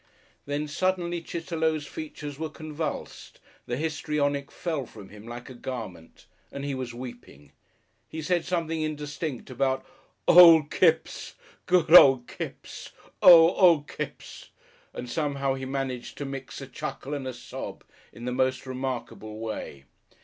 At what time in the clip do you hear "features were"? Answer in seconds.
1.85-2.49